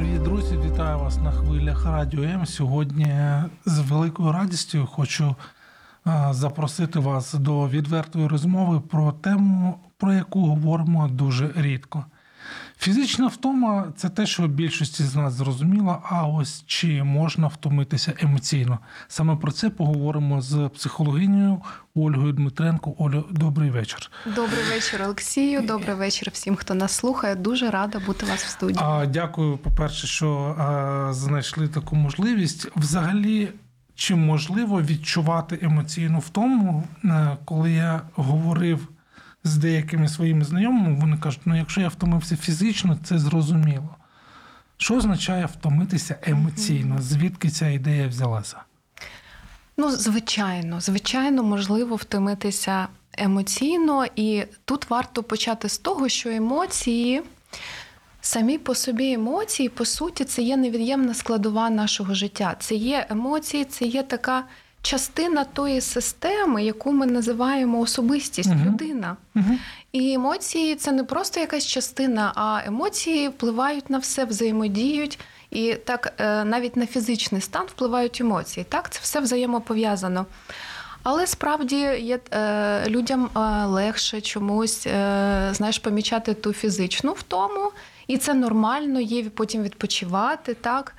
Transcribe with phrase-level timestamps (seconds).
[0.00, 0.58] Привіт, друзі!
[0.64, 2.46] Вітаю вас на хвилях Радіо М.
[2.46, 3.06] Сьогодні
[3.66, 5.36] з великою радістю хочу
[6.30, 12.04] запросити вас до відвертої розмови про тему, про яку говоримо дуже рідко.
[12.80, 18.78] Фізична втома це те, що більшості з нас зрозуміло, а ось чи можна втомитися емоційно.
[19.08, 21.62] Саме про це поговоримо з психологинею
[21.94, 22.94] Ольгою Дмитренко.
[22.98, 24.10] Олю, добрий вечір.
[24.26, 25.60] Добрий вечір, Олексію.
[25.60, 27.34] Добрий вечір всім, хто нас слухає.
[27.34, 28.78] Дуже рада бути у вас в студії.
[28.82, 32.68] А, Дякую, по-перше, що а, знайшли таку можливість.
[32.76, 33.48] Взагалі,
[33.94, 38.88] чи можливо відчувати емоційну втому, е, коли я говорив
[39.44, 43.96] з деякими своїми знайомими, вони кажуть, ну якщо я втомився фізично, це зрозуміло.
[44.76, 46.96] Що означає втомитися емоційно?
[47.00, 48.56] Звідки ця ідея взялася?
[49.76, 52.88] Ну, звичайно, звичайно, можливо втомитися
[53.18, 57.22] емоційно, і тут варто почати з того, що емоції.
[58.20, 62.56] Самі по собі емоції, по суті, це є невід'ємна складова нашого життя.
[62.60, 64.44] Це є емоції, це є така
[64.82, 68.66] частина тої системи, яку ми називаємо особистість, Мгм.
[68.68, 69.16] людина.
[69.36, 69.58] Угу.
[69.92, 75.18] І емоції це не просто якась частина, а емоції впливають на все, взаємодіють.
[75.50, 78.66] І так е, навіть на фізичний стан впливають емоції.
[78.68, 80.26] Так, це все взаємопов'язано.
[81.02, 87.72] Але справді є е, людям е, легше чомусь е, знаєш, помічати ту фізичну втому,
[88.06, 90.94] і це нормально, є потім відпочивати, так.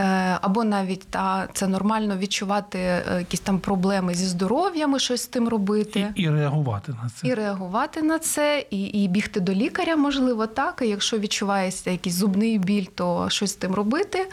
[0.00, 5.22] Е, Або навіть та це нормально відчувати е, якісь там проблеми зі здоров'ям, і щось
[5.22, 6.12] з тим робити.
[6.14, 7.28] І, і реагувати на це.
[7.28, 10.80] І реагувати на це, і, і бігти до лікаря, можливо, так.
[10.82, 14.28] І якщо відчувається якийсь зубний біль, то щось з тим робити.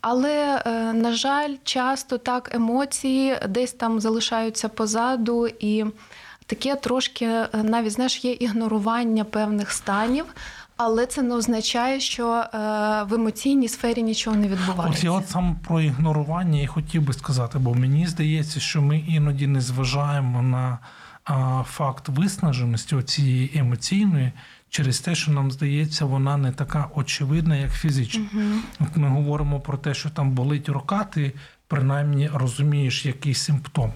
[0.00, 5.84] Але, е, на жаль, часто так емоції десь там залишаються позаду, і
[6.46, 10.24] таке трошки навіть знаєш, є ігнорування певних станів.
[10.78, 12.48] Але це не означає, що е,
[13.02, 15.06] в емоційній сфері нічого не От відбувається.
[15.06, 19.46] я от саме про ігнорування і хотів би сказати, бо мені здається, що ми іноді
[19.46, 20.78] не зважаємо на
[21.24, 24.32] а, факт виснаженості цієї емоційної
[24.70, 28.24] через те, що нам здається, вона не така очевидна, як фізична.
[28.80, 31.32] От ми говоримо про те, що там болить рука, ти
[31.66, 33.92] принаймні розумієш який симптом.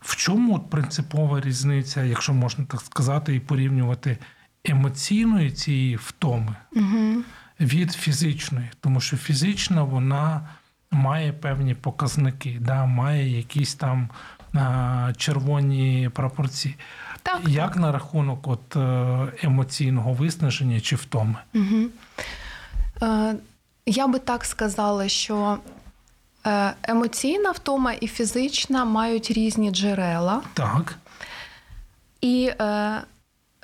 [0.00, 4.18] В чому от принципова різниця, якщо можна так сказати, і порівнювати
[4.64, 7.22] емоційної цієї втоми Угу.
[7.60, 10.48] від фізичної, тому що фізична вона
[10.90, 14.08] має певні показники, да, має якісь там
[14.54, 16.76] а, червоні пропорції.
[17.22, 21.36] Так, Як на рахунок от, е, емоційного виснаження чи втоми?
[21.54, 21.86] Угу.
[23.02, 23.34] Е,
[23.86, 25.58] я би так сказала, що
[26.46, 30.42] е, емоційна втома і фізична мають різні джерела.
[30.54, 30.98] Так,
[32.20, 33.00] І е,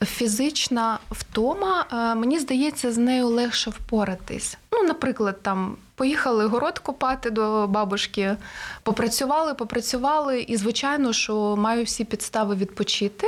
[0.07, 4.59] фізична втома, е, мені здається, з нею легше впоратись.
[4.73, 8.37] Ну, наприклад, там поїхали город копати до бабушки,
[8.83, 13.27] попрацювали, попрацювали, і, звичайно, що маю всі підстави відпочити.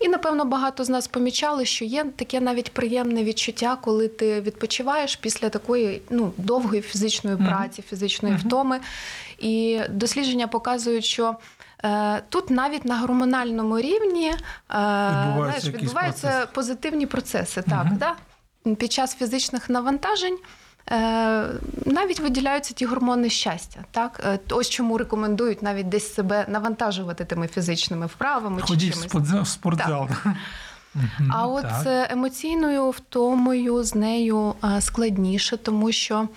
[0.00, 5.16] І, напевно, багато з нас помічали, що є таке навіть приємне відчуття, коли ти відпочиваєш
[5.16, 8.80] після такої ну, довгої фізичної праці, фізичної втоми.
[9.38, 11.36] І дослідження показують, що
[12.28, 14.36] тут навіть на гормональному рівні е,
[14.68, 16.48] знаєш, відбуваються процес.
[16.54, 17.62] позитивні процеси.
[17.62, 17.96] Так, угу.
[17.98, 18.14] да?
[18.74, 20.38] Під час фізичних навантажень.
[20.90, 21.46] е,
[21.86, 23.80] Навіть виділяються ті гормони щастя.
[23.90, 29.30] Так, Е, ось чому рекомендують навіть десь себе навантажувати тими фізичними вправами ходіть чи чимось.
[29.42, 30.08] в спортзал.
[31.30, 31.82] А от так.
[31.82, 36.28] з емоційною втомою з нею складніше, тому що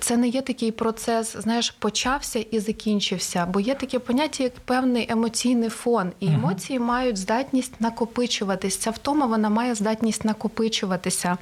[0.00, 5.06] це не є такий процес, знаєш, почався і закінчився, бо є таке поняття, як певний
[5.10, 8.76] емоційний фон, і емоції мають здатність накопичуватись.
[8.76, 11.38] Ця втома вона має здатність накопичуватися.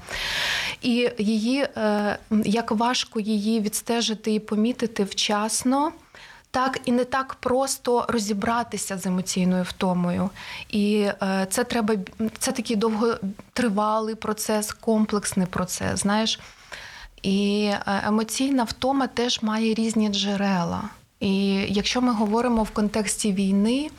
[0.82, 5.92] І її е, як важко її відстежити і помітити вчасно.
[6.56, 10.30] Так і не так просто розібратися з емоційною втомою.
[10.68, 11.94] І е, це треба
[12.38, 16.00] це такий довготривалий процес, комплексний процес.
[16.00, 16.40] Знаєш,
[17.22, 20.82] і е, емоційна втома теж має різні джерела.
[21.20, 23.90] І якщо ми говоримо в контексті війни,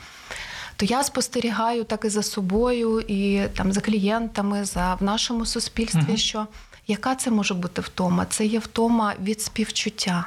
[0.76, 6.00] то я спостерігаю так і за собою, і там за клієнтами, за в нашому суспільстві,
[6.08, 6.16] Мгм.
[6.16, 6.46] що
[6.86, 8.26] яка це може бути втома?
[8.30, 10.24] Це є втома від співчуття.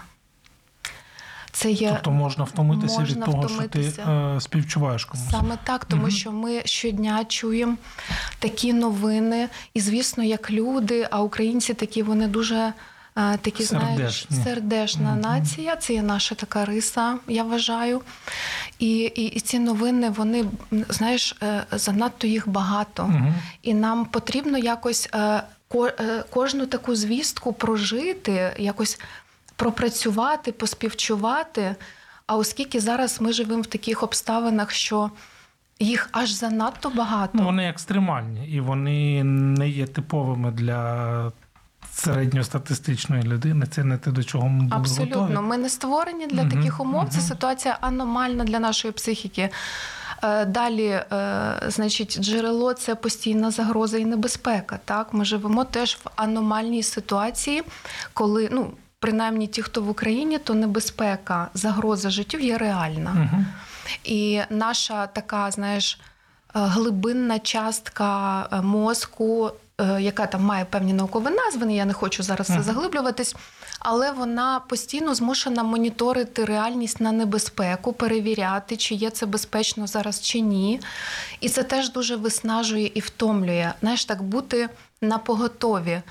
[1.61, 3.91] Це є Тобто можна втомитися від того, втомитися.
[3.91, 5.29] що ти е, співчуваєш комусь.
[5.31, 6.11] Саме так, тому Мгм.
[6.11, 7.75] що ми щодня чуємо
[8.39, 12.73] такі новини, і звісно, як люди, а українці такі вони дуже.
[13.17, 15.21] е, Такі знаєш, сердешна Мгм.
[15.21, 18.01] нація, це є наша така риса, я вважаю.
[18.79, 20.45] І, і, і ці новини, вони
[20.89, 23.03] знаєш, е, занадто їх багато.
[23.03, 23.33] Мгм.
[23.61, 25.09] І нам потрібно якось
[25.67, 28.99] ко- е, кожну таку звістку прожити, якось
[29.61, 31.75] пропрацювати, поспівчувати.
[32.27, 35.11] А оскільки зараз ми живемо в таких обставинах, що
[35.79, 37.31] їх аж занадто багато.
[37.33, 41.31] Ну, вони екстремальні, і вони не є типовими для
[41.91, 43.65] середньостатистичної людини.
[43.71, 45.47] Це не те, до чого ми були Абсолютно, готові.
[45.47, 47.09] ми не створені для Мгм, таких умов.
[47.09, 49.49] Це ситуація аномальна для нашої психіки.
[50.23, 51.05] Е, Далі, е,
[51.67, 54.79] значить, джерело це постійна загроза і небезпека.
[54.85, 57.63] Так, ми живемо теж в аномальній ситуації,
[58.13, 58.71] коли ну.
[59.06, 63.12] Принаймні ті, хто в Україні, то небезпека, загроза життю є реальна.
[63.12, 63.45] Мгм.
[64.03, 69.51] І наша така, знаєш, е, глибинна частка е, мозку,
[69.81, 72.63] е, яка там має певні наукові назви, я не хочу зараз Мгм.
[72.63, 73.36] заглиблюватись,
[73.80, 80.39] але вона постійно змушена моніторити реальність на небезпеку, перевіряти, чи є це безпечно зараз чи
[80.39, 80.80] ні.
[81.39, 83.71] І це теж дуже виснажує і втомлює.
[83.81, 84.69] Знаєш, так бути
[85.01, 86.01] на поготові,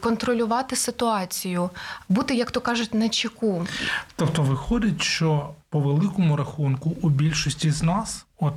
[0.00, 1.70] контролювати ситуацію,
[2.08, 3.66] бути, як то кажуть, на чеку.
[4.16, 8.54] Тобто виходить, що по великому рахунку у більшості з нас от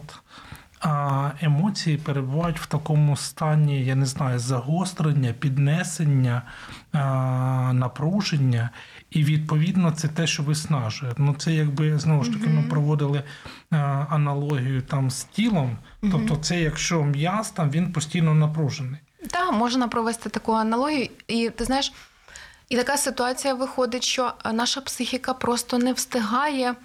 [0.79, 6.41] а, емоції перебувають в такому стані, я не знаю, загострення, піднесення,
[7.74, 8.69] напруження,
[9.09, 11.13] і відповідно це те, що виснажує.
[11.18, 13.24] Ну це якби знову ж таки ми проводили
[14.09, 15.77] аналогію там з тілом.
[16.01, 19.00] Тобто, це якщо м'яз там він постійно напружений.
[19.31, 21.09] Так, можна провести таку аналогію.
[21.27, 21.94] І ти знаєш,
[22.69, 26.75] і така ситуація виходить, що е, наша психіка просто не встигає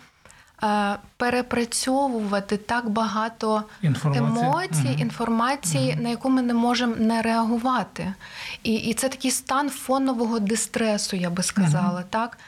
[0.65, 4.29] е, перепрацьовувати так багато Інформація.
[4.29, 4.99] емоцій, Мгм.
[4.99, 8.15] інформації, на яку ми не можемо не реагувати.
[8.63, 12.39] І, і це такий стан фонового дистресу, я би сказала, так?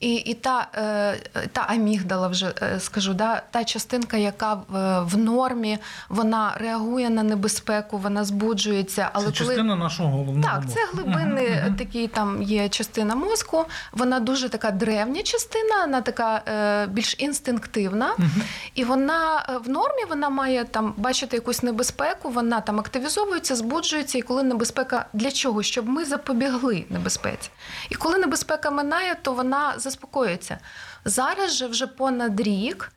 [0.00, 5.16] І, і та, е, та амігдала, вже е, скажу, да, та частинка, яка в, в
[5.18, 9.10] нормі, вона реагує на небезпеку, вона збуджується.
[9.12, 10.80] Але це коли частина нашого головного так, мозку.
[10.80, 11.74] це глибинний Мгм, мгм.
[11.74, 13.64] такий там є частина мозку.
[13.92, 18.14] Вона дуже така древня частина, вона така е, більш інстинктивна.
[18.18, 18.42] Мгм.
[18.74, 24.18] І вона е, в нормі вона має там бачити якусь небезпеку, вона там активізовується, збуджується.
[24.18, 25.62] І коли небезпека для чого?
[25.62, 27.50] Щоб ми запобігли небезпеці.
[27.90, 30.58] І коли небезпека минає, то вона заспокоюється.
[31.04, 32.92] Зараз же вже понад рік.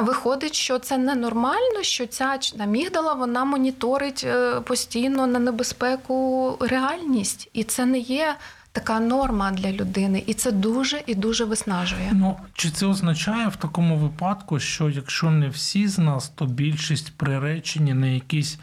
[0.00, 7.64] Виходить, що це ненормально, що ця амігдала вона моніторить е, постійно на небезпеку реальність, і
[7.64, 8.36] це не є
[8.72, 12.10] така норма для людини, і це дуже і дуже виснажує.
[12.12, 17.16] Ну, чи це означає в такому випадку, що якщо не всі з нас, то більшість
[17.16, 18.58] приречені на якісь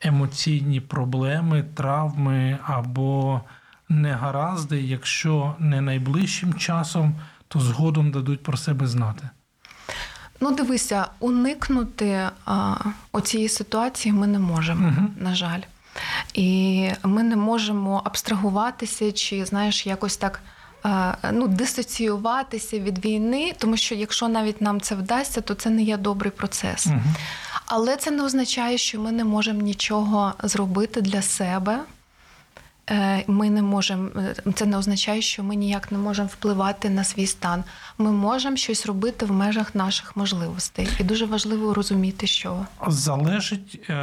[0.00, 3.40] емоційні проблеми, травми або
[4.00, 7.14] негаразди, якщо не найближчим часом,
[7.48, 9.28] то згодом дадуть про себе знати?
[10.40, 12.74] Ну, дивися, уникнути а,
[13.12, 15.14] оцієї ситуації ми не можемо, Мгм.
[15.20, 15.60] на жаль.
[16.34, 20.40] І ми не можемо абстрагуватися чи, знаєш, якось так.
[20.82, 25.82] а, Ну, дисоціюватися від війни, тому що якщо навіть нам це вдасться, то це не
[25.82, 26.86] є добрий процес.
[26.86, 27.00] Угу.
[27.66, 31.78] Але це не означає, що ми не можемо нічого зробити для себе.
[32.90, 37.04] Е, Ми не можемо, е, це не означає, що ми ніяк не можемо впливати на
[37.04, 37.64] свій стан.
[37.98, 40.88] Ми можемо щось робити в межах наших можливостей.
[41.00, 43.94] І дуже важливо розуміти, що Залежить е,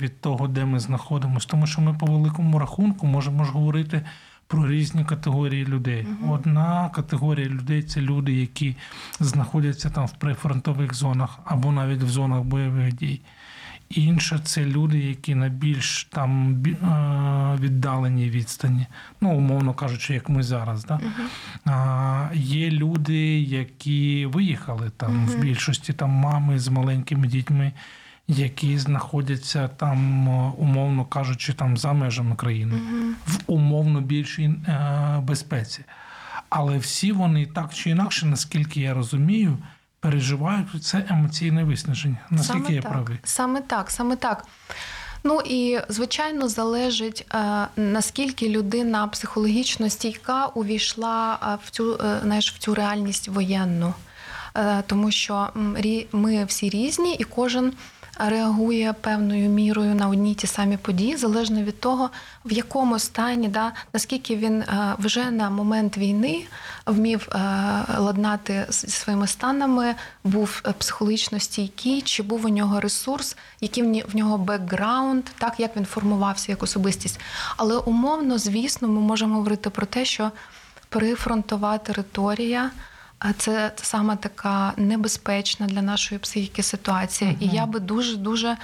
[0.00, 4.02] від того, де ми знаходимося, тому що ми по великому рахунку можемо ж говорити
[4.46, 6.06] про різні категорії людей.
[6.28, 8.76] Одна категорія людей це люди, які
[9.20, 13.20] знаходяться там в прифронтових зонах або навіть в зонах бойових дій.
[13.90, 16.62] Інша це люди, які на більш там
[17.60, 18.86] віддаленій відстані,
[19.20, 20.84] ну умовно кажучи, як ми зараз.
[20.84, 21.00] Да?
[21.64, 27.72] А, є люди, які виїхали там в більшості там мами з маленькими дітьми,
[28.28, 30.28] які знаходяться там,
[30.58, 32.74] умовно кажучи, там за межами країни,
[33.26, 35.84] в умовно більшій е, безпеці.
[36.48, 39.58] Але всі вони так чи інакше, наскільки я розумію,
[40.00, 42.18] переживають це емоційне виснаження.
[42.30, 43.18] Наскільки саме я так, правий?
[43.24, 44.44] Саме так, саме так.
[45.24, 52.52] Ну і звичайно залежить е, наскільки людина психологічно стійка увійшла е, в цю е, знаєш,
[52.52, 53.94] в цю реальність воєнну.
[54.86, 55.48] Тому що
[56.12, 57.72] ми всі різні, і кожен
[58.28, 62.10] реагує певною мірою на одні й ті самі події, залежно від того,
[62.44, 66.44] в якому стані, да, наскільки він е, вже на момент війни
[66.86, 67.38] вмів е,
[67.98, 74.16] ладнати зі своїми станами, був е, психологічно стійкий, чи був у нього ресурс, який в
[74.16, 77.20] нього бекграунд, так як він формувався як особистість.
[77.56, 80.30] Але умовно, звісно, ми можемо говорити про те, що
[80.88, 82.70] прифронтова територія.
[83.38, 87.34] Це саме така небезпечна для нашої психіки ситуація.
[87.40, 88.56] І я би дуже дуже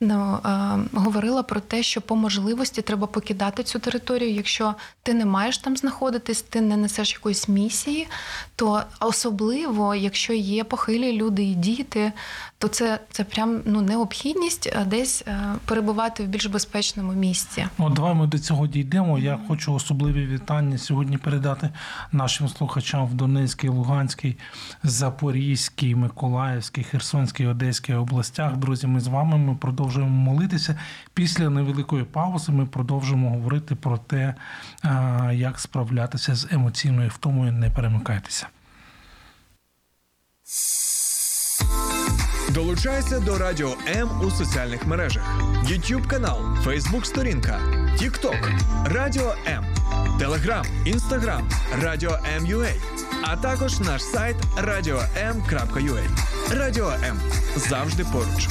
[0.00, 4.34] ну, е, говорила про те, що по можливості треба покидати цю територію.
[4.34, 8.08] Якщо ти не маєш там знаходитись, ти не несеш якоїсь місії,
[8.56, 12.12] то особливо, якщо є похилі люди і діти,
[12.58, 17.66] то це, це прям ну, необхідність е, десь е, перебувати в більш безпечному місці.
[17.78, 19.18] Ну, давай ми до цього дійдемо.
[19.18, 21.70] Я хочу особливі вітання сьогодні передати
[22.12, 24.36] нашим слухачам в Донецькій, Луганській,
[24.82, 28.56] Запорізькій, Миколаївській, Херсонській, Одеській областях.
[28.56, 30.78] Друзі, ми з вами ми продовжуємо молитися.
[31.14, 34.34] Після невеликої паузи ми продовжимо говорити про те,
[35.32, 37.52] як справлятися з емоційною втомою.
[37.52, 38.46] Не перемикайтеся.
[42.50, 45.22] Долучайся до Радіо М у соціальних мережах:
[45.64, 47.60] YouTube канал, Facebook сторінка,
[48.00, 49.64] TikTok, Радіо М,
[50.20, 51.42] Telegram, Instagram,
[51.82, 52.72] Радіо М.Ua,
[53.22, 56.02] а також наш сайт radio.m.ua.
[56.50, 57.20] Радіо М
[57.56, 58.48] завжди поруч.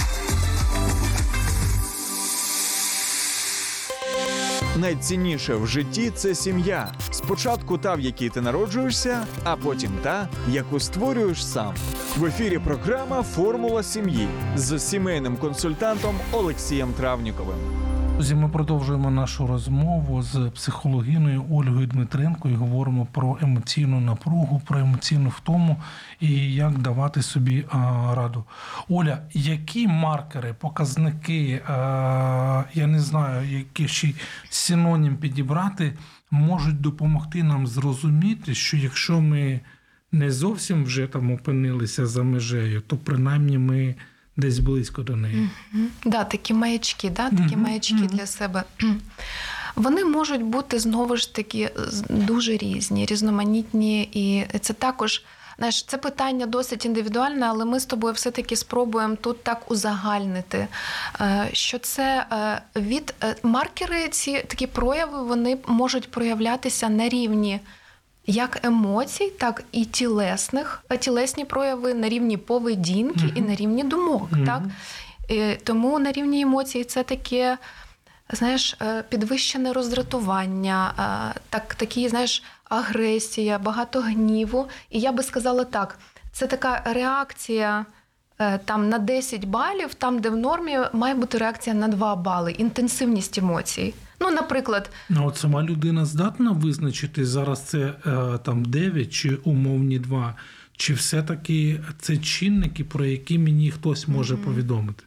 [4.76, 6.92] Найцінніше в житті це сім'я.
[7.12, 11.76] Спочатку та, в якій ти народжуєшся, а потім та, яку створюєш сам.
[12.18, 17.58] В ефірі програма Формула сім'ї з сімейним консультантом Олексієм Травніковим.
[18.14, 24.80] Друзі, ми продовжуємо нашу розмову з психологиною Ольгою Дмитренко і говоримо про емоційну напругу, про
[24.80, 25.78] емоційну втому
[26.20, 27.66] і як давати собі
[28.14, 28.44] раду.
[28.90, 31.62] Оля, які маркери, показники,
[32.74, 34.14] я не знаю, які ще
[34.50, 35.94] синонім підібрати,
[36.32, 39.60] можуть допомогти нам зрозуміти, що якщо ми
[40.16, 43.96] не зовсім вже там опинилися за межею, то принаймні ми
[44.38, 45.50] десь близько до неї.
[45.72, 45.88] Мгм.
[46.06, 48.64] Да, такі маячки, да, такі маячки для себе.
[49.76, 51.72] Вони можуть бути знову ж таки
[52.10, 55.24] дуже різні, різноманітні, і це також.
[55.58, 60.68] Знаєш, це питання досить індивідуальне, але ми з тобою все-таки спробуємо тут так узагальнити,
[61.22, 67.60] е, що це е, від е, маркери, ці такі прояви вони можуть проявлятися на рівні
[68.28, 74.28] як емоцій, так і тілесних, е, тілесні прояви на рівні поведінки і на рівні думок.
[74.32, 74.46] Мгм.
[74.46, 74.64] Так?
[75.32, 77.58] Е, Тому на рівні емоцій це таке,
[78.30, 80.94] знаєш, е, підвищене роздратування,
[81.36, 84.68] е, так, такі, знаєш, агресія, багато гніву.
[84.90, 86.00] І я би сказала так:
[86.32, 87.86] це така реакція.
[88.66, 93.38] Там на 10 балів, там, де в нормі має бути реакція на 2 бали, інтенсивність
[93.38, 93.94] емоцій.
[94.20, 97.94] Ну, наприклад, Ну, от сама людина здатна визначити зараз це е,
[98.44, 100.36] там 9 чи умовні 2,
[100.78, 105.04] чи все-таки це чинники, про які мені хтось може повідомити.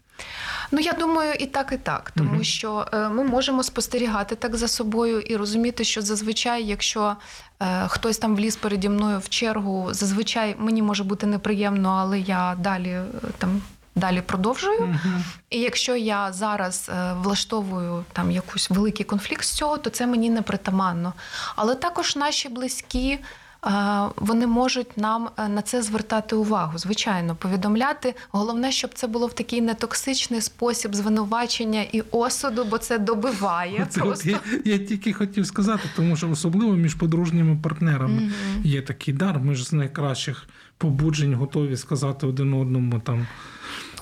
[0.71, 2.45] Ну, я думаю, і так, і так, тому Мгм.
[2.45, 7.17] що е, ми можемо спостерігати так за собою і розуміти, що зазвичай, якщо
[7.63, 12.57] е, хтось там вліз переді мною в чергу, зазвичай мені може бути неприємно, але я
[12.61, 13.05] далі е,
[13.39, 13.63] там.
[13.99, 14.81] Далі продовжую.
[14.81, 15.25] Мгм.
[15.51, 20.31] І якщо я зараз е, влаштовую там якийсь великий конфлікт з цього, то це мені
[20.31, 21.13] не притаманно.
[21.57, 23.19] Але також наші близькі.
[23.67, 23.71] е,
[24.17, 28.15] Вони можуть нам е, на це звертати увагу, звичайно, повідомляти.
[28.31, 33.87] Головне, щоб це було в такий нетоксичний спосіб звинувачення і осуду, бо це добиває.
[33.91, 34.31] От просто.
[34.31, 38.33] я, я тільки хотів сказати, тому що особливо між подружніми партнерами Мгм.
[38.65, 39.39] є такий дар.
[39.39, 40.47] Ми ж з найкращих
[40.79, 43.27] побуджень готові сказати один одному там.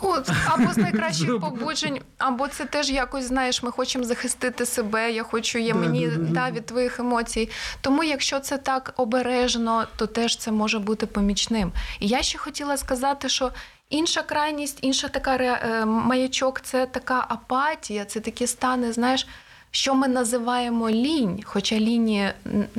[0.00, 5.12] От, або з найкращих побуджень, або це теж якось знаєш, ми хочемо захистити себе.
[5.12, 6.50] Я хочу є Да, мені да, да, да, да.
[6.50, 7.50] від твоїх емоцій.
[7.80, 11.72] Тому, якщо це так обережно, то теж це може бути помічним.
[12.00, 13.52] І я ще хотіла сказати, що.
[13.90, 19.26] Інша крайність, інша така е, маячок це така апатія, це такі стани, знаєш,
[19.76, 22.30] що ми називаємо лінь, хоча лінії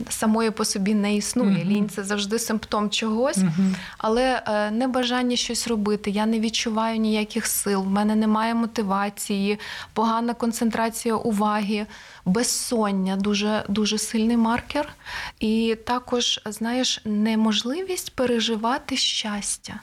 [0.09, 1.57] самої по собі не існує.
[1.57, 1.69] Мгм.
[1.69, 3.37] Лінь це завжди симптом чогось.
[3.37, 3.75] Мгм.
[3.97, 9.59] Але е, небажання щось робити, я не відчуваю ніяких сил, в мене немає мотивації,
[9.93, 11.85] погана концентрація уваги,
[12.25, 14.89] безсоння дуже, дуже сильний маркер.
[15.39, 19.79] І також, знаєш, неможливість переживати щастя.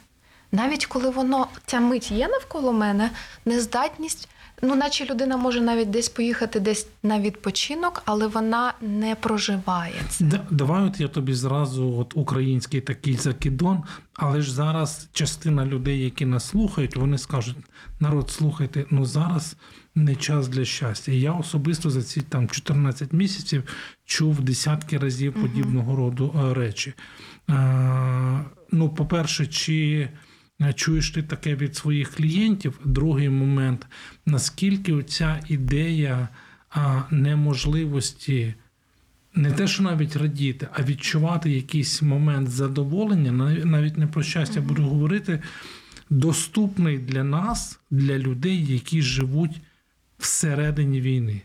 [0.52, 3.11] Навіть коли воно ця мить є навколо мене,
[3.44, 4.28] нездатність
[4.62, 10.25] Ну, наче людина може навіть десь поїхати десь на відпочинок, але вона не проживає це.
[10.25, 13.82] Да- Давай от я тобі зразу от український такий закидон,
[14.14, 17.56] але ж зараз частина людей, які нас слухають, вони скажуть:
[18.00, 19.56] народ, слухайте, ну зараз
[19.94, 21.12] не час для щастя.
[21.12, 23.62] І я особисто за ці там 14 місяців
[24.04, 26.94] чув десятки разів подібного роду е, речі.
[27.50, 30.08] Е, ну, по-перше, чи
[30.75, 32.80] чуєш ти таке від своїх клієнтів?
[32.84, 33.87] Другий момент,
[34.26, 36.28] наскільки ця ідея
[37.11, 38.54] неможливості
[39.34, 44.61] не те, що навіть радіти, а відчувати якийсь момент задоволення, нав- навіть не про щастя
[44.61, 45.42] буду говорити,
[46.11, 49.61] доступний для нас, для людей, які живуть
[50.18, 51.42] всередині війни.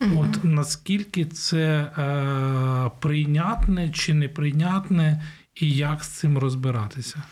[0.00, 1.64] От наскільки це
[1.98, 5.22] е, прийнятне чи неприйнятне,
[5.54, 7.22] і як з цим розбиратися?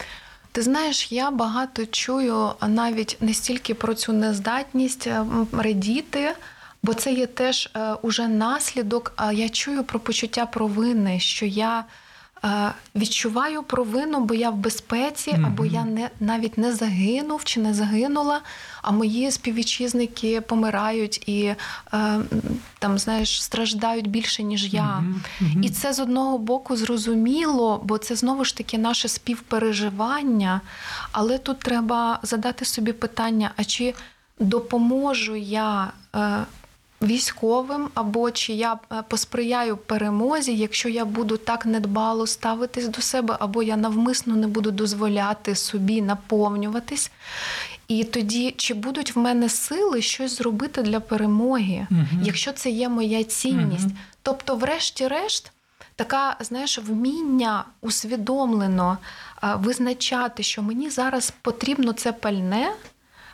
[0.55, 6.33] Ти знаєш, я багато чую навіть не стільки про цю нездатність е, радіти,
[6.83, 9.13] бо це є теж е, уже наслідок.
[9.33, 11.85] Я чую про почуття провини, що я
[12.97, 15.47] відчуваю провину, бо я в безпеці, Мгм.
[15.47, 18.41] або я не навіть не загинув чи не загинула.
[18.83, 21.57] А мої співвітчизники помирають і е,
[22.79, 24.83] там, знаєш, страждають більше, ніж я.
[24.85, 25.63] Мгм, мгм.
[25.63, 30.61] І це з одного боку зрозуміло, бо це знову ж таки наше співпереживання.
[31.13, 33.95] Але тут треба задати собі питання: а чи
[34.39, 36.39] допоможу я е,
[37.05, 43.37] військовим, або чи я е, посприяю перемозі, якщо я буду так недбало ставитись до себе,
[43.41, 47.11] або я навмисно не буду дозволяти собі наповнюватись.
[47.89, 52.23] І тоді, чи будуть в мене сили щось зробити для перемоги, Мгм.
[52.23, 53.87] якщо це є моя цінність?
[53.87, 53.97] Мгм.
[54.23, 55.53] Тобто, врешті-решт,
[55.97, 58.99] така, знаєш, вміння усвідомлено
[59.41, 62.73] а, визначати, що мені зараз потрібно це пальне,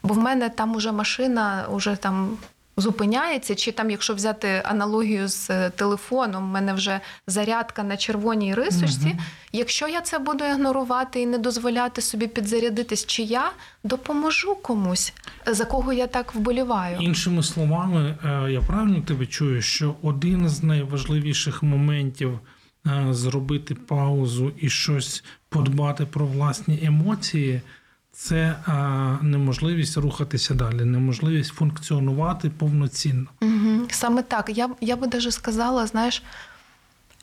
[0.02, 2.38] бо в мене там уже машина уже там.
[2.80, 8.54] Зупиняється, чи там, якщо взяти аналогію з е, телефоном, в мене вже зарядка на червоній
[8.54, 9.06] рисочці.
[9.06, 9.18] Мгм.
[9.52, 13.50] Якщо я це буду ігнорувати і не дозволяти собі підзарядитись, чи я
[13.84, 15.12] допоможу комусь,
[15.46, 16.98] за кого я так вболіваю.
[17.00, 22.38] Іншими словами, е, я правильно тебе чую, що один з найважливіших моментів
[22.86, 27.60] е, зробити паузу і щось подбати про власні емоції.
[28.12, 28.72] Це е,
[29.22, 33.26] неможливість рухатися далі, неможливість функціонувати повноцінно.
[33.42, 33.86] Угу.
[33.90, 34.50] Саме так.
[34.54, 36.22] Я, я би даже сказала, знаєш,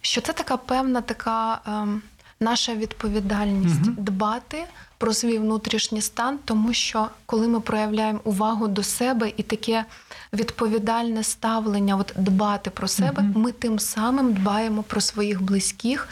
[0.01, 2.01] що це така певна така ем,
[2.39, 3.95] наша відповідальність Мгм.
[3.97, 4.63] дбати
[4.97, 9.85] про свій внутрішній стан, тому що коли ми проявляємо увагу до себе і таке
[10.33, 13.41] відповідальне ставлення, от дбати про себе, Мгм.
[13.41, 16.07] ми тим самим дбаємо про своїх близьких.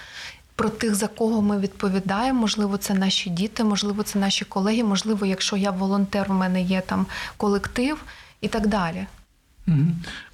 [0.56, 5.26] Про тих, за кого ми відповідаємо, можливо, це наші діти, можливо, це наші колеги, можливо,
[5.26, 7.06] якщо я волонтер, в мене є там
[7.38, 8.04] колектив
[8.42, 9.06] і так далі.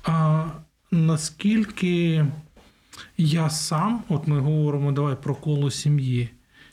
[0.04, 0.46] А
[0.92, 2.26] наскільки
[3.18, 6.30] я сам, от ми говоримо давай про коло сім'ї,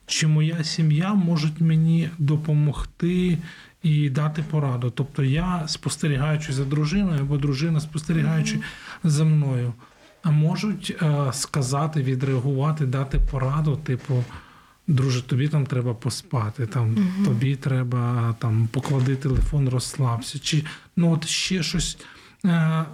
[0.06, 3.38] чи моя сім'я може мені допомогти
[3.82, 4.90] і дати пораду?
[4.90, 8.60] Тобто я спостерігаючи за дружиною, або дружина спостерігаючи
[9.04, 9.72] за мною,
[10.30, 14.24] можуть е, сказати, відреагувати, дати пораду, типу.
[14.90, 20.38] Друже, тобі там треба поспати, там тобі треба там поклади телефон, розслабся.
[20.38, 20.64] Чи
[20.96, 21.98] ну от ще щось
[22.44, 22.84] е,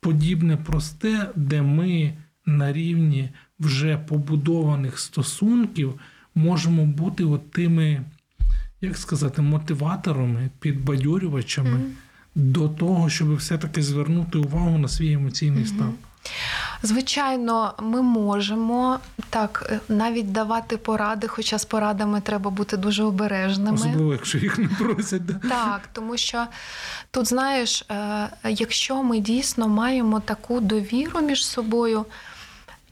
[0.00, 2.14] подібне просте, де ми
[2.46, 3.30] на рівні
[3.60, 5.94] вже побудованих стосунків
[6.34, 8.02] можемо бути от тими,
[8.80, 11.80] як сказати, мотиваторами, підбадьорювачами
[12.34, 15.94] до того, щоб все-таки звернути увагу на свій емоційний стан.
[16.82, 18.98] Звичайно, ми можемо
[19.30, 23.74] так е, навіть давати поради, хоча з порадами треба бути дуже обережними.
[23.74, 25.26] Особливо, якщо їх не просять.
[25.26, 25.48] Да?
[25.48, 26.46] Так, тому що
[27.10, 32.06] тут, знаєш, е, якщо ми дійсно маємо таку довіру між собою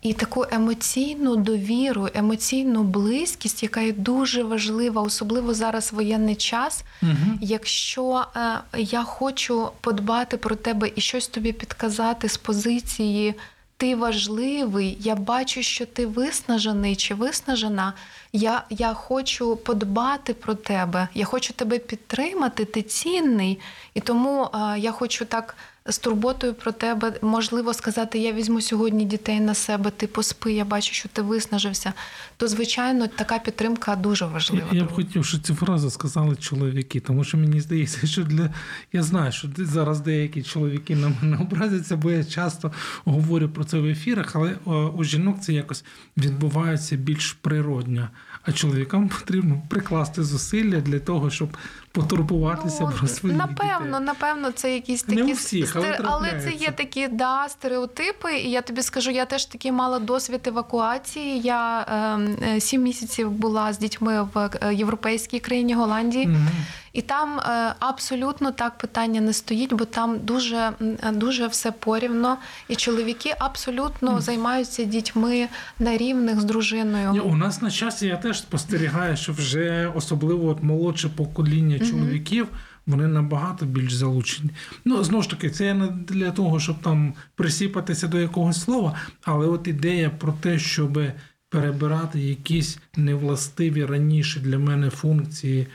[0.02, 6.82] і таку емоційну довіру, емоційну близькість, яка є дуже важлива, особливо зараз воєнний час.
[7.02, 7.12] Угу.
[7.40, 13.34] Якщо е, я хочу подбати про тебе і щось тобі підказати з позиції
[13.82, 17.92] ти важливий, я бачу, що ти виснажений чи виснажена.
[18.32, 23.58] Я, я хочу подбати про тебе, я хочу тебе підтримати, ти цінний.
[23.94, 29.04] І тому е, я хочу так з турботою про тебе, можливо, сказати, я візьму сьогодні
[29.04, 31.92] дітей на себе, ти поспи, я бачу, що ти виснажився,
[32.36, 34.66] то звичайно така підтримка дуже важлива.
[34.72, 38.54] Я, я б хотів, щоб цю фразу сказали чоловіки, тому що мені здається, що для
[38.92, 42.72] я знаю, що зараз деякі чоловіки на мене образяться, бо я часто
[43.04, 44.54] говорю про це в ефірах, але
[44.94, 45.84] у жінок це якось
[46.16, 48.08] відбувається більш природньо.
[48.44, 51.56] А чоловікам потрібно прикласти зусилля для того, щоб
[51.92, 54.06] потурбуватися Ну, про своїх напевно, дітей.
[54.06, 58.34] напевно, це якісь Не такі у всіх, але але це є такі да, стереотипи.
[58.34, 61.40] І я тобі скажу, я теж таки мала досвід евакуації.
[61.40, 66.26] Я сім е, сім місяців була з дітьми в е, європейській країні Голландії.
[66.26, 66.48] Мгм.
[66.92, 72.36] І там е, абсолютно так питання не стоїть, бо там дуже, е, дуже все порівно.
[72.68, 77.12] І чоловіки абсолютно займаються дітьми на рівних з дружиною.
[77.12, 82.48] Ні, У нас на часі я теж спостерігаю, що вже особливо от молодше покоління чоловіків.
[82.86, 84.50] Вони набагато більш залучені.
[84.84, 89.46] Ну знову ж таки, це не для того, щоб там присіпатися до якогось слова, але
[89.46, 91.00] от ідея про те, щоб
[91.48, 95.66] перебирати якісь невластиві раніше для мене функції,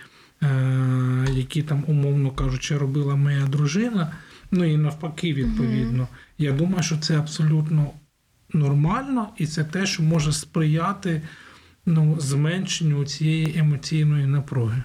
[1.29, 4.13] які там, умовно кажучи, робила моя дружина.
[4.51, 6.07] Ну і навпаки, відповідно.
[6.37, 7.91] Я думаю, що це абсолютно
[8.53, 11.21] нормально, і це те, що може сприяти
[11.85, 14.83] ну, зменшенню цієї емоційної напруги.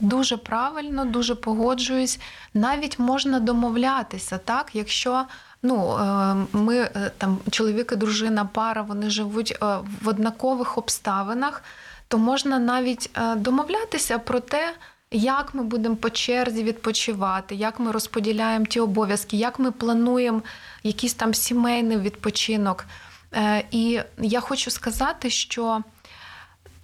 [0.00, 2.20] Дуже правильно, дуже погоджуюсь.
[2.54, 5.24] Навіть можна домовлятися, так, якщо.
[5.66, 9.66] Ну, е, ми е, там чоловік і дружина, пара, вони живуть е,
[10.02, 11.62] в однакових обставинах,
[12.08, 14.74] то можна навіть е, домовлятися про те,
[15.10, 20.42] як ми будемо по черзі відпочивати, як ми розподіляємо ті обов'язки, як ми плануємо
[20.82, 22.86] якийсь там сімейний відпочинок.
[23.34, 25.82] Е, І я хочу сказати, що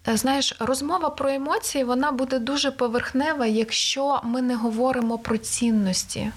[0.09, 6.33] Е, Знаєш, розмова про емоції вона буде дуже поверхнева, якщо ми не говоримо про цінності.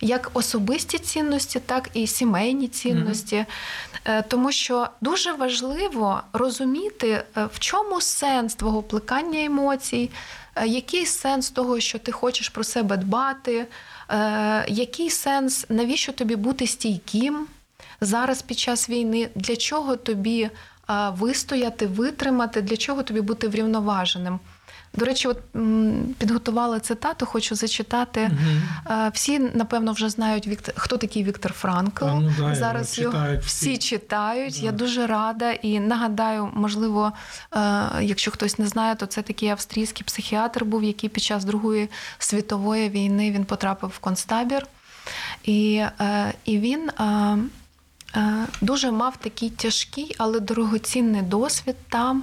[0.00, 3.46] Як особисті цінності, так і сімейні цінності.
[4.04, 10.10] Е, Тому що дуже важливо розуміти, в чому сенс твого плекання емоцій,
[10.66, 13.66] який сенс того, що ти хочеш про себе дбати,
[14.10, 17.46] е, який сенс, навіщо тобі бути стійким
[18.00, 20.50] зараз під час війни, для чого тобі
[21.08, 24.40] вистояти, витримати, для чого тобі бути врівноваженим.
[24.94, 25.38] До речі, от
[26.18, 28.30] підготувала цитату, хочу зачитати.
[28.90, 32.04] Е, Всі, напевно, вже знають Віктор, хто такий Віктор Франкл.
[32.04, 33.78] А, ну да, Зараз його читають всі всі.
[33.78, 34.54] читають.
[34.60, 34.66] Да.
[34.66, 37.12] Я дуже рада і нагадаю, можливо,
[37.56, 41.88] е, якщо хтось не знає, то це такий австрійський психіатр був, який під час Другої
[42.18, 44.66] світової війни він потрапив в концтабір.
[45.44, 46.90] І, е, і він
[48.60, 52.22] дуже мав такий тяжкий, але дорогоцінний досвід там.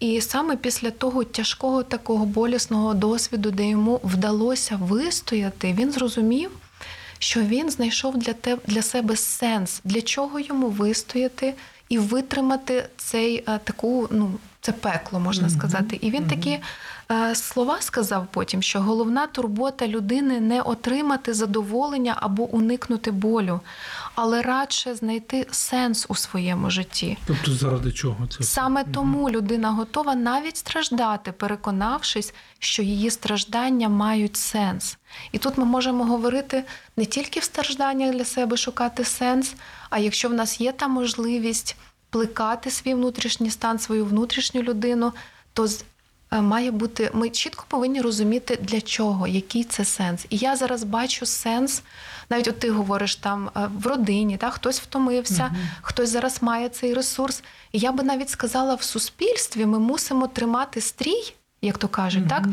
[0.00, 6.50] І саме після того тяжкого такого болісного досвіду, де йому вдалося вистояти, він зрозумів,
[7.18, 11.54] що він знайшов для те, для себе сенс, для чого йому вистояти
[11.88, 14.30] і витримати цей е, таку, ну,
[14.60, 15.56] це пекло, можна Мгм.
[15.58, 15.98] сказати.
[16.00, 16.58] І він такі
[17.10, 23.60] е, слова сказав потім, що головна турбота людини не отримати задоволення або уникнути болю,
[24.14, 27.18] але радше знайти сенс у своєму житті.
[27.26, 28.44] Тобто, заради чого це?
[28.44, 34.98] Саме тому людина готова навіть страждати, переконавшись, що її страждання мають сенс.
[35.32, 36.64] І тут ми можемо говорити
[36.96, 39.54] не тільки в стражданнях для себе шукати сенс,
[39.90, 41.76] а якщо в нас є та можливість
[42.10, 45.12] плекати свій внутрішній стан, свою внутрішню людину,
[45.52, 45.84] то з-
[46.40, 50.26] має бути, ми чітко повинні розуміти, для чого, який це сенс.
[50.30, 51.82] І я зараз бачу сенс,
[52.30, 56.94] навіть от ти говориш там е, в родині, та, хтось втомився, хтось зараз має цей
[56.94, 57.42] ресурс.
[57.72, 61.34] І я би навіть сказала, в суспільстві ми мусимо тримати стрій.
[61.64, 62.44] Як то кажуть, так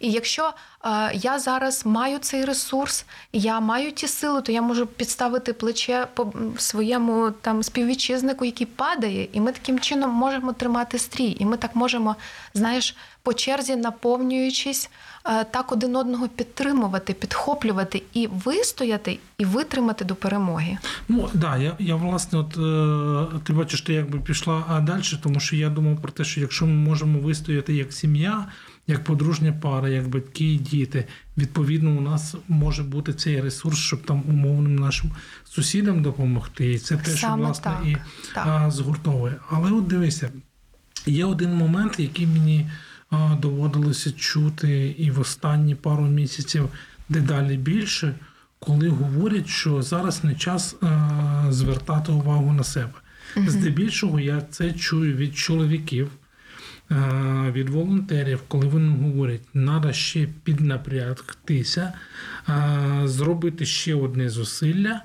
[0.00, 0.52] і якщо
[0.84, 6.06] е, я зараз маю цей ресурс, я маю ті сили, то я можу підставити плече
[6.14, 11.36] по своєму там співвітчизнику, який падає, і ми таким чином можемо тримати стрій.
[11.38, 12.16] І ми так можемо,
[12.54, 14.90] знаєш, по черзі наповнюючись,
[15.22, 20.78] так один одного підтримувати, підхоплювати і вистояти, і витримати до перемоги.
[21.08, 25.56] Ну да, я, я власне, от е, ти бачиш, ти якби пішла далі, тому що
[25.56, 28.46] я думав про те, що якщо ми можемо вистояти як сім'я,
[28.86, 31.04] як подружня пара, як батьки і діти,
[31.36, 35.10] відповідно, у нас може бути цей ресурс, щоб там умовним нашим
[35.44, 36.72] сусідам допомогти.
[36.72, 37.96] І це те, що власне так, і
[38.34, 38.46] так.
[38.46, 39.34] а, згуртовує.
[39.50, 40.30] Але от дивися,
[41.06, 42.70] є один момент, який мені
[43.40, 46.68] доводилося чути і в останні пару місяців
[47.08, 48.14] дедалі більше,
[48.58, 50.76] коли говорять, що зараз не час
[51.48, 52.92] звертати увагу на себе.
[53.36, 56.10] Здебільшого я це чую від чоловіків,
[57.52, 61.92] від волонтерів, коли вони говорять, треба ще піднапрягтися,
[63.04, 65.02] зробити ще одне зусилля.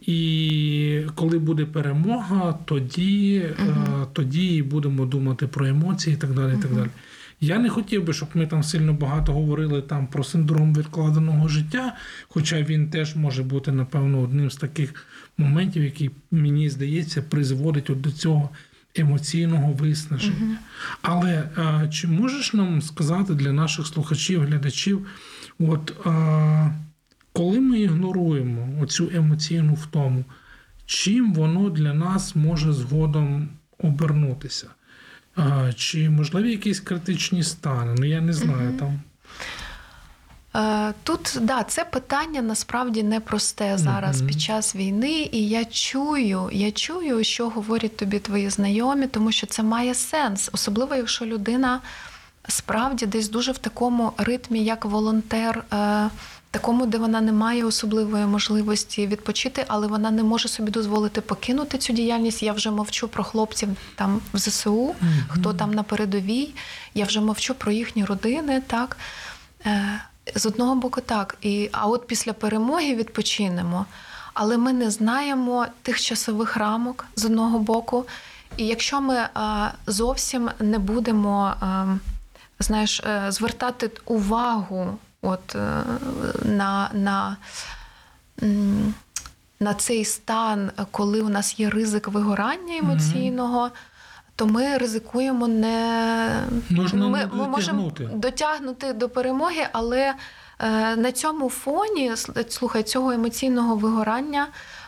[0.00, 3.76] І коли буде перемога, тоді, е,
[4.12, 6.54] тоді і будемо думати про емоції і так далі.
[6.58, 6.88] І так далі.
[7.40, 11.96] Я не хотів би, щоб ми там сильно багато говорили там про синдром відкладеного життя,
[12.28, 15.06] хоча він теж може бути, напевно, одним з таких
[15.38, 18.50] моментів, який, мені здається, призводить от до цього
[18.94, 20.58] емоційного виснаження.
[21.02, 25.06] Але е, чи можеш нам сказати для наших слухачів, глядачів,
[25.58, 26.72] от е,
[27.32, 30.24] коли ми ігноруємо оцю емоційну втому,
[30.86, 34.66] чим воно для нас може згодом обернутися?
[35.36, 37.94] А, чи можливі якісь критичні стани?
[37.98, 39.00] Ну я не знаю там.
[40.54, 44.28] Е, Тут да, це питання насправді непросте зараз Мгм.
[44.28, 49.46] під час війни, і я чую, я чую, що говорять тобі твої знайомі, тому що
[49.46, 51.80] це має сенс, особливо якщо людина
[52.48, 55.64] справді десь дуже в такому ритмі, як волонтер.
[55.72, 56.10] е,
[56.50, 61.78] Такому, де вона не має особливої можливості відпочити, але вона не може собі дозволити покинути
[61.78, 62.42] цю діяльність.
[62.42, 64.94] Я вже мовчу про хлопців там в ЗСУ,
[65.28, 66.54] хто там на передовій.
[66.94, 68.62] Я вже мовчу про їхні родини.
[68.66, 68.96] Так
[69.66, 70.00] Е,
[70.34, 71.36] з одного боку, так.
[71.42, 73.86] І, а от після перемоги відпочинемо.
[74.34, 78.04] Але ми не знаємо тих часових рамок з одного боку.
[78.56, 79.28] І якщо ми е,
[79.86, 81.86] зовсім не будемо е,
[82.62, 85.82] знаєш, е, звертати увагу от, е,
[86.44, 87.36] на, на,
[89.60, 93.70] на цей стан, коли у нас є ризик вигорання емоційного,
[94.36, 96.28] то ми ризикуємо не
[96.70, 98.92] Можна ми, ми можемо дотягнути.
[98.92, 100.14] до перемоги, але
[100.58, 104.46] е, на цьому фоні сл- слухай, цього емоційного вигорання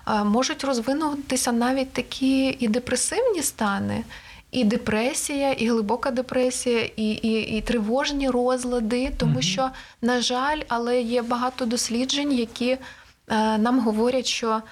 [0.08, 4.04] е, можуть розвинутися навіть такі і депресивні стани.
[4.54, 9.42] І депресія, і глибока депресія, і, і, і тривожні розлади, тому Мгм.
[9.42, 9.70] що,
[10.02, 12.78] на жаль, але є багато досліджень, які е,
[13.58, 14.62] нам говорять, що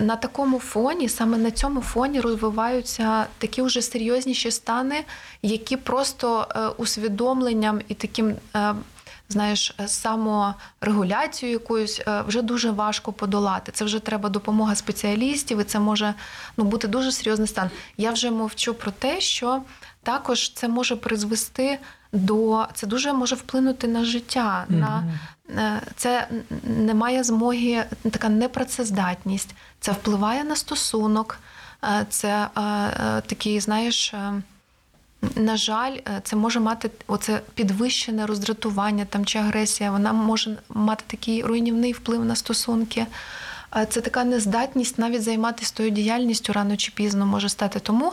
[0.00, 5.04] на такому фоні, саме на цьому фоні розвиваються такі вже серйозніші стани,
[5.42, 8.34] які просто е, усвідомленням і таким.
[8.56, 8.74] е,
[9.30, 13.72] Знаєш, е, саморегуляцію якоюсь е, вже дуже важко подолати.
[13.72, 16.14] Це вже треба допомога спеціалістів, і це може
[16.56, 17.70] ну, бути дуже серйозний стан.
[17.96, 19.62] Я вже мовчу про те, що
[20.02, 21.78] також це може призвести
[22.12, 25.04] до це дуже може вплинути на життя, на
[25.50, 26.28] е, це
[26.64, 29.54] немає змоги, така непрацездатність.
[29.80, 31.38] Це впливає на стосунок.
[32.08, 32.48] Це
[33.26, 34.14] такий, знаєш.
[35.36, 39.90] На жаль, е, це може мати оце підвищене роздратування там чи агресія.
[39.90, 43.06] Вона може мати такий руйнівний вплив на стосунки.
[43.76, 47.80] Е, Це така нездатність навіть займатися тою діяльністю рано чи пізно може стати.
[47.80, 48.12] Тому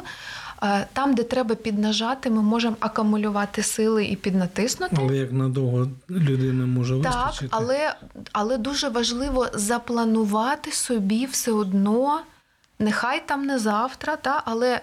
[0.63, 4.95] е, там, де треба піднажати, ми можемо акумулювати сили і піднатиснути.
[4.99, 7.47] Але як надовго людина може Так, вистачити?
[7.51, 7.95] але,
[8.31, 12.19] але дуже важливо запланувати собі все одно,
[12.79, 14.81] нехай там не завтра, та, але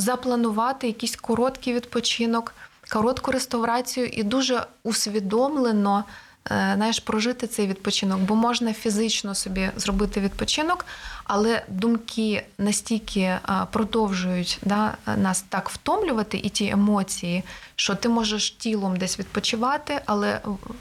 [0.00, 2.54] запланувати якийсь короткий відпочинок,
[2.92, 6.04] коротку реставрацію і дуже усвідомлено
[6.50, 10.86] е, знаєш, прожити цей відпочинок, бо можна фізично собі зробити відпочинок,
[11.24, 13.40] але думки настільки е,
[13.72, 17.42] продовжують да, нас так втомлювати, і ті емоції,
[17.76, 20.40] що ти можеш тілом десь відпочивати, але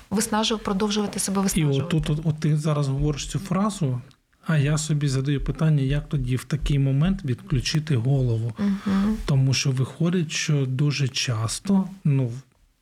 [0.09, 4.01] виснажив, продовжувати себе І от тут от, от ти зараз говориш цю фразу,
[4.49, 8.53] а я собі задаю питання, як тоді в такий момент відключити голову.
[8.59, 9.17] Мгм.
[9.25, 12.31] Тому що виходить, що дуже часто, ну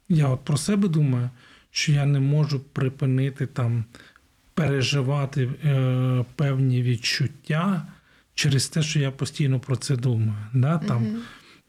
[0.09, 1.29] я от про себе думаю,
[1.71, 3.85] що я не можу припинити там
[4.53, 7.87] переживати е, певні відчуття
[8.33, 10.45] через те, що я постійно про це думаю.
[10.53, 10.77] Да?
[10.77, 11.21] Там Мгм.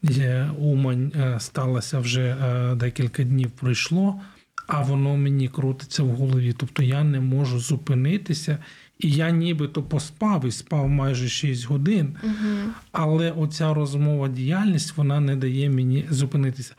[0.03, 4.21] є Умань е, сталося вже е, декілька днів пройшло,
[4.67, 6.53] а воно мені крутиться в голові.
[6.57, 8.57] Тобто я не можу зупинитися.
[8.99, 12.73] І я нібито поспав і спав майже 6 годин, угу.
[12.91, 16.75] але оця розмова діяльність вона не дає мені зупинитися.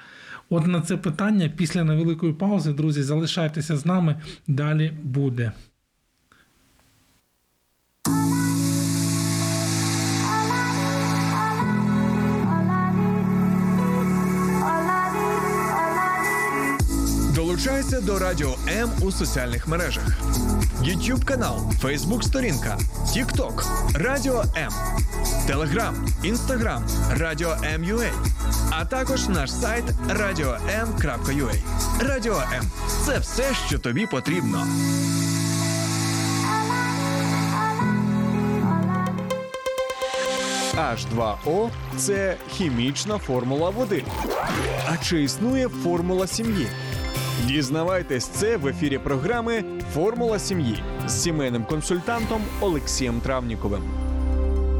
[0.50, 4.20] От на це питання після невеликої паузи, друзі, залишайтеся з нами.
[4.46, 5.52] Далі буде.
[17.64, 20.04] Долучайся до Радіо М у соціальних мережах:
[20.82, 24.72] YouTube канал, Facebook сторінка, TikTok, Радіо М,
[25.48, 25.92] Telegram,
[26.24, 28.10] Instagram, Радіо М.Ua,
[28.70, 31.54] а також наш сайт radio.m.ua.
[32.00, 32.64] Радіо М
[33.06, 34.66] це все, що тобі потрібно.
[40.76, 44.04] H2O– це хімічна формула води.
[44.86, 46.66] А чи існує формула сім'ї?
[47.46, 53.82] Дізнавайтесь це в ефірі програми Формула сім'ї з сімейним консультантом Олексієм Травніковим.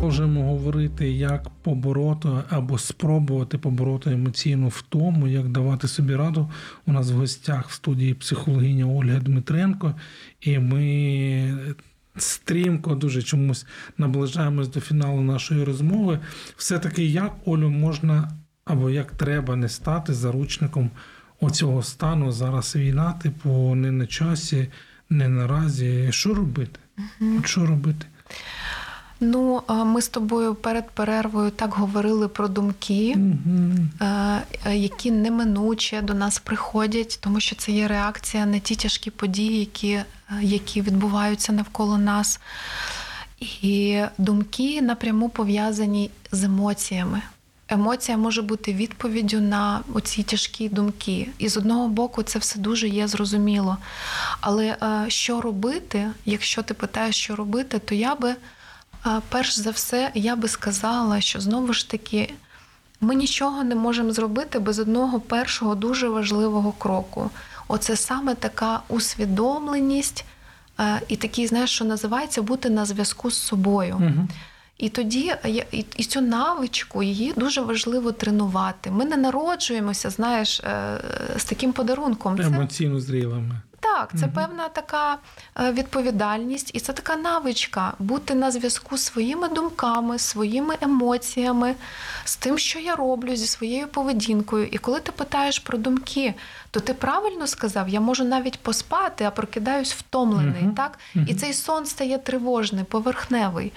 [0.02, 6.50] Можемо говорити, як побороти або спробувати побороти емоційну втому, як давати собі раду.
[6.86, 9.94] У нас в гостях в студії психологиня Ольга Дмитренко,
[10.40, 11.74] і ми
[12.16, 13.66] стрімко дуже чомусь
[13.98, 16.18] наближаємось до фіналу нашої розмови.
[16.56, 18.30] Все-таки як Олю можна
[18.64, 20.90] або як треба не стати заручником
[21.40, 22.33] оцього стану.
[22.33, 24.68] Зараз війна, типу, не на часі,
[25.11, 26.09] не наразі.
[26.11, 26.81] Що робити?
[27.38, 28.07] От що робити?
[29.20, 33.16] Ну, ми з тобою перед перервою так говорили про думки,
[34.00, 34.42] е,
[34.74, 39.90] які неминуче до нас приходять, тому що це є реакція на ті тяжкі події, які,
[39.90, 40.07] е,
[40.40, 42.40] які відбуваються навколо нас.
[43.40, 47.22] І думки напряму пов'язані з емоціями.
[47.72, 51.28] Емоція може бути відповіддю на оці тяжкі думки.
[51.38, 53.76] І з одного боку, це все дуже є зрозуміло.
[54.40, 58.35] Але е, що робити, якщо ти питаєш, що робити, то я би
[59.28, 62.35] перш за все, я би сказала, що знову ж таки
[63.00, 67.30] ми нічого не можемо зробити без одного першого дуже важливого кроку.
[67.68, 70.24] Оце саме така усвідомленість
[70.80, 73.94] е, і такий, знаєш, що називається бути на зв'язку з собою.
[73.94, 74.28] Мгм.
[74.80, 75.34] І тоді
[75.72, 78.90] і, і цю навичку її дуже важливо тренувати.
[78.90, 81.00] Ми не народжуємося, знаєш, е,
[81.36, 82.40] з таким подарунком.
[82.40, 83.54] Емоційно зрілими.
[83.80, 84.34] так, це Мгм.
[84.34, 85.18] певна така
[85.60, 91.74] е, відповідальність, і це така навичка бути на зв'язку з своїми думками, своїми емоціями,
[92.24, 94.66] з тим, що я роблю, зі своєю поведінкою.
[94.66, 96.34] І коли ти питаєш про думки,
[96.70, 100.62] то ти правильно сказав, я можу навіть поспати, а прокидаюсь втомлений.
[100.62, 100.74] Мгм.
[100.74, 100.98] Так?
[101.14, 101.36] І Мгм.
[101.36, 103.72] цей сон стає тривожний, поверхневий.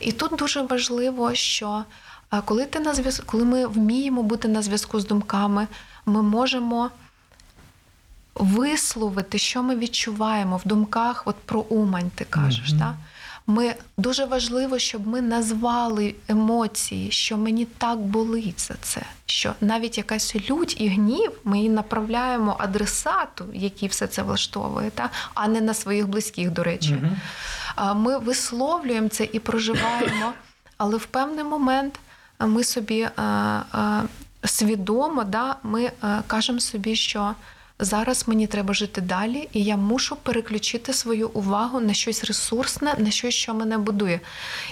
[0.00, 1.84] І тут дуже важливо, що
[2.32, 5.66] е, коли ти на зв'язку, коли ми вміємо бути на зв'язку з думками,
[6.06, 6.90] ми можемо
[8.34, 12.70] висловити, що ми відчуваємо в думках, от про Умань ти кажеш.
[12.70, 12.80] Мгм.
[12.80, 12.94] Так?
[13.46, 19.02] Ми дуже важливо, щоб ми назвали емоції, що мені так болить за це.
[19.26, 25.10] Що навіть якась лють і гнів ми її направляємо адресату, який все це влаштовує, та?
[25.34, 26.92] а не на своїх близьких, до речі.
[26.92, 27.16] Мгм.
[27.94, 30.32] Ми висловлюємо це і проживаємо,
[30.76, 32.00] але в певний момент
[32.40, 33.08] ми собі
[34.44, 35.92] свідомо да, ми
[36.26, 37.34] кажемо собі, що
[37.78, 43.10] зараз мені треба жити далі, і я мушу переключити свою увагу на щось ресурсне, на
[43.10, 44.20] щось, що мене будує.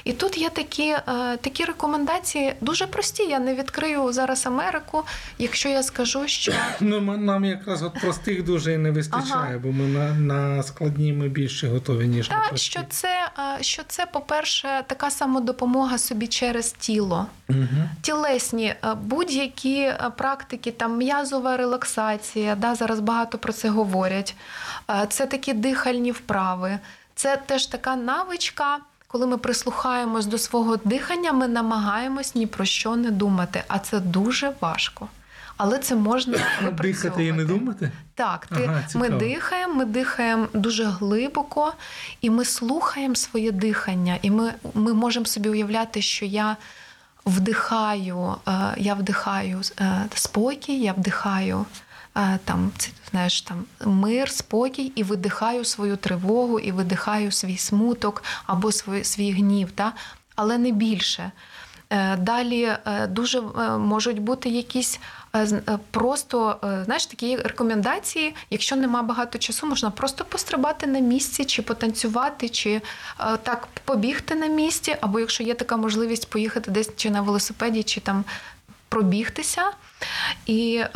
[0.04, 1.02] І тут є такі, е,
[1.40, 3.22] такі рекомендації дуже прості.
[3.22, 5.02] Я не відкрию зараз Америку,
[5.38, 9.58] якщо я скажу, що Ну, нам якраз от простих дуже і не вистачає, Ага.
[9.58, 13.82] бо ми на, на складні ми більше готові, ніж на Та, що це, е, що
[13.88, 17.26] це, по-перше, така самодопомога собі через тіло.
[17.48, 17.90] Мгм.
[18.02, 24.36] Тілесні е, будь-які практики, там м'язова релаксація, да, зараз багато про це говорять.
[24.90, 26.78] Е, Це такі дихальні вправи.
[27.14, 28.78] Це теж така навичка.
[29.08, 34.00] Коли ми прислухаємось до свого дихання, ми намагаємось ні про що не думати, а це
[34.00, 35.08] дуже важко.
[35.56, 36.38] Але це можна
[36.82, 37.90] Дихати і не думати?
[38.14, 41.72] Так, ти, Ага, ми дихаємо, ми дихаємо дуже глибоко,
[42.20, 46.56] і ми слухаємо своє дихання, і ми, ми можемо собі уявляти, що я
[47.26, 51.66] вдихаю, е, я вдихаю е, спокій, я вдихаю
[52.44, 58.72] там, ці- знаєш, там мир, спокій, і видихаю свою тривогу, і видихаю свій смуток або
[58.72, 59.92] свій, свій гнів, та?
[60.36, 61.32] але не більше.
[61.90, 65.00] Е, Далі е, дуже е, можуть бути якісь
[65.90, 68.34] просто знаєш, такі рекомендації.
[68.50, 72.80] Якщо нема багато часу, можна просто пострибати на місці, чи потанцювати, чи
[73.42, 78.00] так побігти на місці, або якщо є така можливість поїхати десь чи на велосипеді, чи
[78.00, 78.24] там
[78.94, 79.62] пробігтися.
[80.46, 80.88] І, е,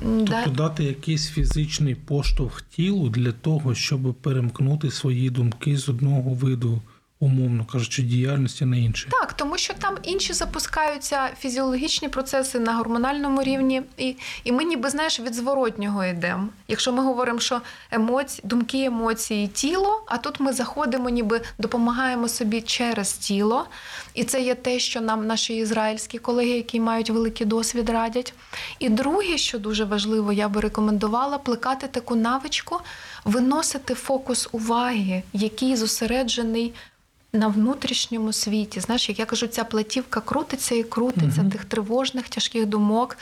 [0.00, 6.30] тобто да- дати якийсь фізичний поштовх тілу для того, щоб перемкнути свої думки з одного
[6.30, 6.80] виду,
[7.22, 9.10] умовно кажучи, діяльності на інший.
[9.10, 14.90] Так, тому що там інші запускаються фізіологічні процеси на гормональному рівні, і, і ми ніби
[14.90, 16.48] знаєш від зворотнього йдемо.
[16.68, 22.60] Якщо ми говоримо, що емоції, думки, емоції, тіло, а тут ми заходимо, ніби допомагаємо собі
[22.60, 23.66] через тіло.
[24.14, 28.34] І це є те, що нам наші ізраїльські колеги, які мають великий досвід, радять.
[28.78, 32.80] І друге, що дуже важливо, я би рекомендувала плекати таку навичку,
[33.24, 36.72] виносити фокус уваги, який зосереджений
[37.34, 38.80] на внутрішньому світі.
[38.80, 41.50] Знаєш, як я кажу, ця платівка крутиться і крутиться Мгм.
[41.50, 43.16] тих тривожних, тяжких думок,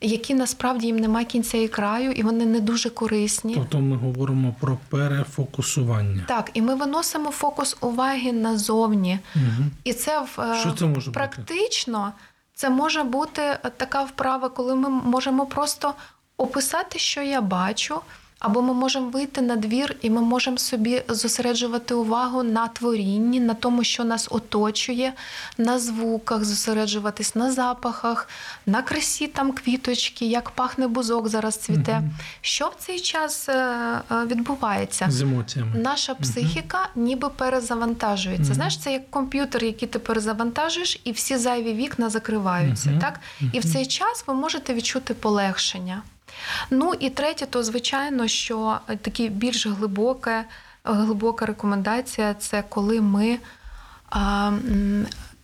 [0.00, 3.54] які насправді їм немає кінця і краю, і вони не дуже корисні.
[3.54, 6.24] Тобто ми говоримо про перефокусування.
[6.28, 9.18] Так, і ми виносимо фокус уваги назовні.
[9.34, 9.70] Мгм.
[9.84, 11.10] І це в е, Що це може бути?
[11.10, 12.12] практично
[12.54, 15.94] це може бути е, така вправа, коли ми можемо просто
[16.36, 18.00] описати, що я бачу.
[18.38, 23.54] Або ми можемо вийти на двір, і ми можемо собі зосереджувати увагу на творінні, на
[23.54, 25.12] тому, що нас оточує,
[25.58, 28.28] на звуках, зосереджуватись на запахах,
[28.66, 31.94] на красі там квіточки, як пахне бузок зараз цвіте.
[31.94, 32.10] Мгм.
[32.40, 35.06] Що в цей час е, е, відбувається?
[35.10, 35.78] З емоціями.
[35.78, 38.44] Наша психіка ніби перезавантажується.
[38.44, 38.54] Мгм.
[38.54, 42.98] Знаєш, це як комп'ютер, який ти перезавантажуєш, і всі зайві вікна закриваються.
[43.00, 43.20] Так?
[43.52, 46.02] І в цей час ви можете відчути полегшення.
[46.70, 50.44] Ну і третє, то звичайно, що е, такі більш глибоке,
[50.84, 53.38] глибока рекомендація це коли ми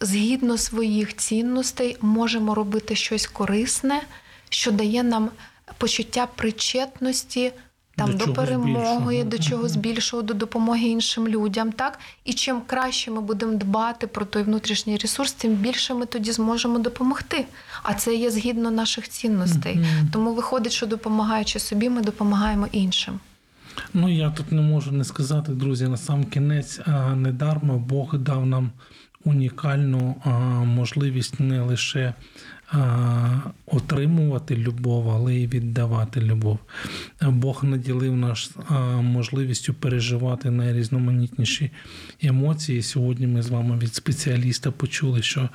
[0.01, 4.03] згідно своїх цінностей можемо робити щось корисне,
[4.49, 5.31] що дає нам
[5.79, 7.53] почуття причетності.
[7.97, 9.25] Там До до, перемоги, більшого.
[9.25, 14.25] до чогось більшого, до допомоги іншим людям, так і чим краще ми будемо дбати про
[14.25, 17.45] той внутрішній ресурс, тим більше ми тоді зможемо допомогти.
[17.83, 19.79] А це є згідно наших цінностей.
[20.13, 23.21] Тому виходить, що допомагаючи собі, ми допомагаємо іншим.
[23.95, 28.47] Ну я тут не можу не сказати, друзі, на сам кінець а, недарма Бог дав
[28.47, 28.71] нам
[29.25, 30.29] унікальну а,
[30.65, 32.15] можливість не лише
[33.67, 36.59] отримувати любов, але й віддавати любов.
[37.23, 38.57] Бог наділив нас
[39.01, 41.71] можливістю переживати найрізноманітніші
[42.23, 42.83] емоції.
[42.83, 45.49] Сьогодні ми з вами від спеціаліста почули, що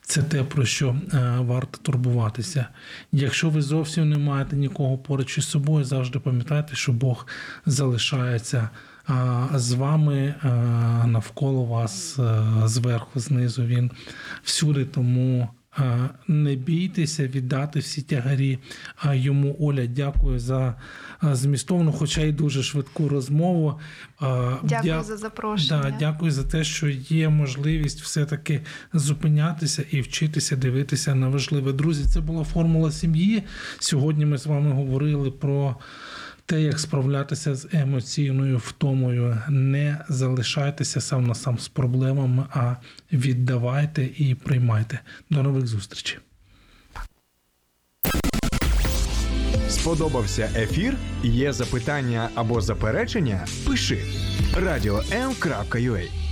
[0.00, 0.96] це те, про що
[1.38, 2.66] варто турбуватися.
[3.12, 7.26] Якщо ви зовсім не маєте нікого поруч із собою, завжди пам'ятайте, що Бог
[7.66, 8.68] залишається
[9.54, 10.34] з вами
[11.06, 12.20] навколо вас,
[12.64, 13.64] зверху, знизу.
[13.64, 13.90] Він
[14.42, 14.84] всюди.
[14.84, 15.48] Тому
[16.28, 18.58] не бійтеся віддати всі тягарі
[19.12, 19.56] йому.
[19.60, 20.74] Оля, дякую за
[21.22, 23.80] змістовну, хоча й дуже швидку розмову.
[24.20, 25.82] Дякую дя- за запрошення.
[25.82, 28.60] Да, дякую за те, що є можливість все-таки
[28.92, 31.72] зупинятися і вчитися дивитися на важливе.
[31.72, 33.42] Друзі, це була формула сім'ї.
[33.78, 35.76] Сьогодні ми з вами говорили про
[36.46, 39.38] те, як справлятися з емоційною втомою.
[39.48, 42.76] Не залишайтеся сам на сам з проблемами, а
[43.12, 45.00] віддавайте і приймайте.
[45.30, 46.18] До нових зустрічей.
[49.68, 50.96] Сподобався ефір?
[51.22, 53.46] Є запитання або заперечення?
[53.66, 53.98] Пиши
[54.56, 56.31] радіом.ua